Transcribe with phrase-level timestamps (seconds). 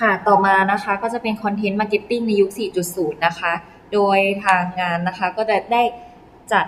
[0.04, 2.50] ่ะ ต่อมานะคะก็จะเป็น content marketing ในยุค
[2.86, 3.52] 4.0 นะคะ
[3.92, 5.82] โดยทางงานนะคะก็จะได้
[6.52, 6.66] จัด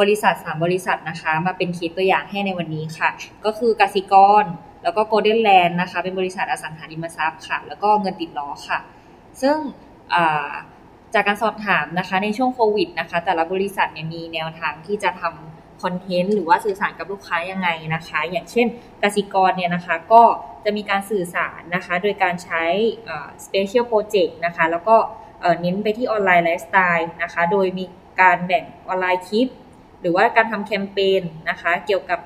[0.00, 3.08] บริษัท 3 บริษัทนะคะ มาเป็นเคสตัวอย่างให้ในวันนี้ค่ะ
[3.44, 4.44] ก็คือกสิกร
[4.82, 8.78] แล้วก็ Golden Land นะคะ เป็นบริษัทอสังหาริมทรัพย์ค่ะ แล้วก็เงินติดล้อค่ะ
[9.40, 9.56] ซึ่ง
[11.14, 15.51] จากการสอบถามนะคะในช่วงโควิดนะคะ แต่ละบริษัทเนี่ยมีแนวทางที่จะทำ
[15.82, 18.66] content หรือว่าสื่อสารกับลูกค้ายังไงนะคะ อย่างเช่น
[19.02, 20.22] กสิกรเนี่ยนะคะก็
[20.64, 22.64] จะมีการสื่อสารนะคะ โดยการใช้
[23.44, 24.96] special project นะคะ แล้วก็
[25.60, 27.84] เน้นไปที่ออนไลน์ไลฟ์สไตล์นะคะ โดยมี
[28.20, 29.48] การแบ่งออนไลน์คลิป
[30.00, 32.20] หรือว่าการทำแคมเปญนะคะ เกี่ยวกับ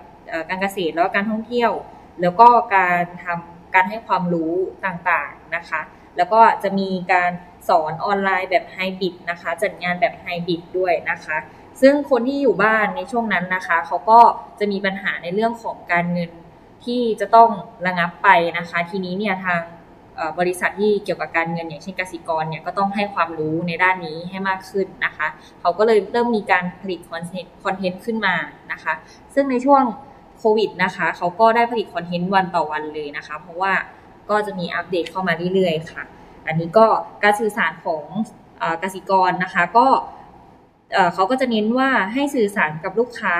[0.48, 1.72] การเกษตรแล้วการท่องเที่ยว
[2.20, 4.52] แล้วก็การทำการให้ความรู้
[4.86, 5.80] ต่างๆนะคะ
[6.16, 7.30] แล้วก็จะมีการ
[7.68, 11.36] สอนออนไลน์แบบไฮบริดนะคะ จัดงานแบบไฮบริดด้วยนะคะ
[11.80, 14.20] ซึ่งคนที่อยู่บ้านในช่วงนั้นนะคะ เขาก็
[14.58, 16.30] จะมีปัญหาในเรื่องของการเงิน
[16.84, 17.50] ที่จะต้อง
[17.86, 19.62] ระงับไปนะคะ ทีนี้เนี่ยทาง
[20.38, 25.28] บริษัทที่เกี่ยวกับการเงินอย่างเช่นกสิกรเนี่ยก็ต้องให้ความรู้ในด้านนี้ให้มากขึ้นนะคะ
[25.60, 28.34] เขาก็เลยเริ่มมีการผลิตคอนเทนต์คอนเทนต์ขึ้นมา
[28.72, 28.94] นะคะ
[29.34, 29.82] ซึ่งในช่วง
[30.38, 33.72] โควิดนะคะ เขาก็ได้ผลิตคอนเทนต์วันต่อวันเลยนะคะ เพราะว่า
[34.30, 36.02] ก็จะมีอัปเดตเข้ามาเรื่อยๆค่ะ
[36.46, 36.86] อันนี้ก็
[37.22, 38.04] การสื่อสารของ
[38.82, 39.86] กสิกรนะคะ ก็
[41.14, 43.36] เขาก็จะเน้นว่าให้สื่อสารกับลูกค้า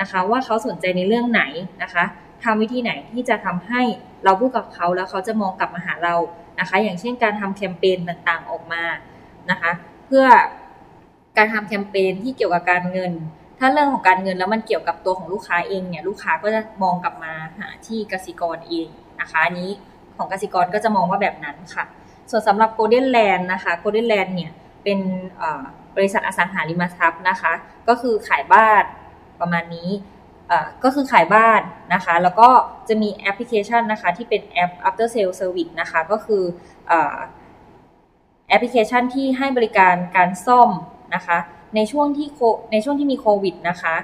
[0.00, 1.42] นะคะ ว่าเขาสนใจในเรื่องไหน
[1.82, 2.04] นะคะ
[2.44, 3.82] ทำวิธีไหนที่จะทำให้
[4.24, 6.14] เราพูดกับเขาแล้วเขาจะมองกลับมาหาเรา
[6.60, 8.82] นะคะ อย่างเช่นการทำแคมเปญต่างๆออกมา
[9.50, 9.70] นะคะ
[10.06, 10.24] เพื่อ
[11.36, 13.12] การทำแคมเปญที่เกี่ยวกับการเงิน
[13.58, 18.88] ถ้าเรื่องของการเงินแล้วมันเกี่ยวกับตัวของลูกค้าเองเนี่ยลูกค้าก็จะมองกลับมาหาที่กสิกรเอง
[19.20, 19.70] นะคะอันนี้
[20.16, 21.84] ของกสิกรก็จะมองว่าแบบนั้นค่ะ
[22.30, 24.50] ส่วนสำหรับ Golden Land นะคะ Golden Land เนี่ย
[24.84, 25.00] เป็น
[25.96, 27.52] บริษัทอสังหาริมทรัพย์นะคะ
[27.88, 28.84] ก็คือขายบ้าน
[29.40, 29.90] ประมาณนี้
[30.84, 31.60] ก็คือขายบ้าน
[31.94, 32.48] นะคะ แล้วก็
[32.88, 36.42] จะมีแอปพลิเคชันนะคะ ที่เป็นแอป after sale service นะคะ ก็คือ
[38.48, 40.70] แอปพลิเคชันที่ให้บริการการซ่อม
[41.14, 41.38] นะคะ
[41.76, 42.28] ในช่วงที่
[42.72, 43.94] ในช่วงที่มีโควิดนะคะ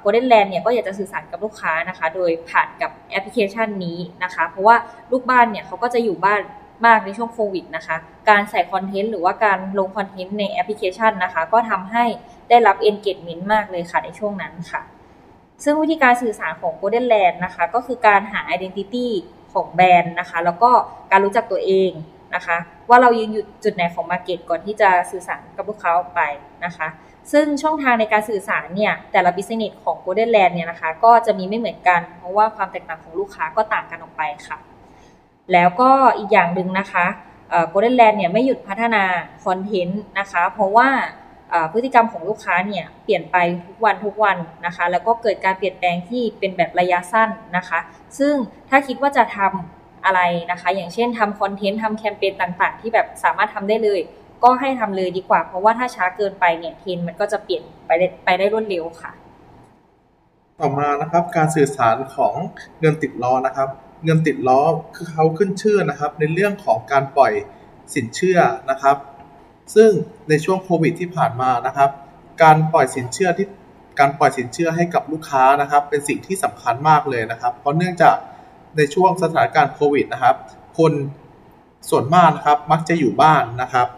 [0.00, 4.76] Golden Land เนี่ยก็อยากจะสื่อสารกับลูกค้านะคะ โดยผ่านกับแอปพลิเคชันนี้นะคะ เพราะว่า
[5.12, 6.40] ลูกบ้านเนี่ยเขาก็จะอยู่บ้าน
[6.86, 7.96] มากในช่วงโควิดนะคะ
[8.30, 12.04] การใส่ content หรือว่าการลง content ในแอปพลิเคชันนะคะ ก็ทำให้
[12.48, 14.82] ได้รับ engagement มากเลยค่ะในช่วงนั้นค่ะ
[15.64, 19.06] ซึ่งวิธีการสื่อสารของ Golden Land นะคะ ก็คือการหา identity
[19.52, 20.70] ของแบรนด์นะคะ แล้วก็
[21.10, 21.90] การรู้จักตัวเอง
[22.34, 22.56] นะคะ
[22.88, 26.20] ว่าเรายืนอยู่จุดไหนของ Market ก่อนที่จะสื่อสารกับลูกค้าออกไป
[26.64, 26.88] นะคะ
[27.32, 34.58] ซึ่งช่องทางในการสื่อสารเนี่ยแต่ละ business ของ Golden Land เนี่ยนะคะ ก็จะมีไม่เหมือนกัน เพราะว่าความแตกต่างของลูกค้าก็ต่างกันออกไปค่ะ
[35.52, 37.06] แล้วก็อีกอย่างหนึ่งนะคะ
[37.72, 39.04] Golden Land เนี่ยไม่หยุดพัฒนา
[39.44, 40.88] คอนเทนต์นะคะ เพราะว่า
[41.72, 47.78] พฤติกรรมของลูกค้าเนี่ยเปลี่ยนไปทุกวันทุกวันนะคะ แล้วก็เกิดการเปลี่ยนแปลงที่เป็นแบบระยะสั้นนะคะ
[48.18, 48.34] ซึ่ง
[48.70, 54.00] ถ้าคิดว่าจะทำอะไรนะคะ อย่างเช่นทำคอนเทนต์ทำแคมเปญต่างๆ ที่แบบสามารถทำได้เลย
[54.44, 59.12] ก็ให้ทำเลยดีกว่า เพราะว่าถ้าช้าเกินไปเนี่ยเทรนมันก็จะเปลี่ยนไปได้ไปได้รวดเร็วค่ะ
[60.60, 62.34] ต่อมานะครับการสื่อสารของ
[62.80, 63.68] เงินติดล้อนะครับ
[64.04, 64.62] เงินติดล้อ
[64.96, 67.32] คือเขาขึ้นชื่อนะครับในเรื่องของการปล่อย
[67.94, 68.38] สินเชื่อ
[68.70, 68.96] นะครับ
[69.74, 69.90] ซึ่ง
[70.28, 71.90] ในช่วงโควิดที่ผ่านมานะครับ
[72.42, 73.46] การปล่อยสินเชื่อที่
[74.00, 78.16] การปล่อยสินเชื่อให้กับลูกค้านะครับ เป็นสิ่งที่สำคัญมากเลยนะครับ เพราะเนื่องจาก
[78.76, 80.36] ในช่วงสถานการณ์โควิดนะครับ
[80.78, 80.92] คน
[81.90, 83.88] ส่วนมากนะครับมักจะอยู่บ้านนะครับ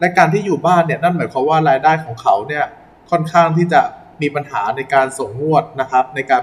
[0.00, 2.64] และการที่อยู่บ้านเนี่ยนั่นหมายความว่ารายได้ของเขาเนี่ย
[3.10, 3.80] ค่อนข้างที่จะ
[4.20, 6.42] มีปัญหาในการส่งงวดนะครับ ในการ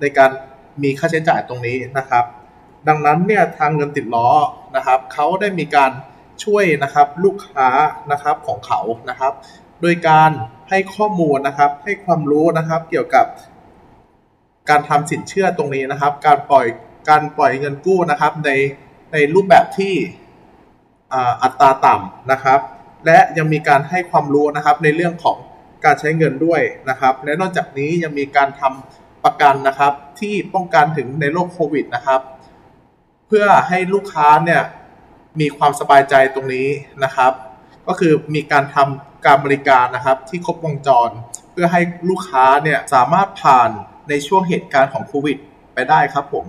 [0.00, 0.30] ในการ
[0.82, 2.24] มีค่าใช้จ่ายตรงนี้นะครับ
[2.88, 4.28] ดังนั้นเนี่ยทางเงินติดล้อ
[4.76, 5.90] นะครับเขาได้มีการ
[6.44, 7.68] ช่วยนะครับลูกค้า
[8.12, 8.80] นะครับของเขา
[9.10, 9.32] นะครับ
[9.80, 10.30] โดยการ
[10.70, 13.26] ให้ข้อมูลนะครับ ให้ความรู้นะครับเกี่ยวกับ
[14.70, 16.66] การทำสินเชื่อตรงนี้นะครับ การปล่อย
[17.08, 18.50] การปล่อยเงินกู้นะครับใน
[19.12, 19.94] ในรูปแบบที่
[21.42, 22.60] อัตราต่ำนะครับ
[23.06, 25.36] และยังมีการให้ความรู้นะครับในเรื่องของ
[25.84, 26.60] การใช้เงินด้วย
[26.90, 32.20] นะครับ และนอกจากนี้ยังมีการทำ ประกันนะครับ ที่ป้องกันถึงในโรคโควิดนะครับ
[33.28, 34.62] เพื่อให้ลูกค้าเนี่ย
[35.40, 36.68] มีความสบายใจตรงนี้
[37.04, 37.32] นะครับ
[37.86, 41.10] ก็คือมีการทำการบริการนะครับ ที่ครบวงจร
[41.52, 41.80] เพื่อให้
[42.10, 43.70] ลูกค้าเนี่ยสามารถผ่าน
[44.08, 45.38] ในช่วงเหตุการณ์ของโควิด
[45.74, 46.46] ไปได้ครับผม